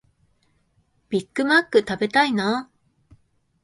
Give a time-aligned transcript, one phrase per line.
[1.09, 2.71] ビッグマック食べたいなあ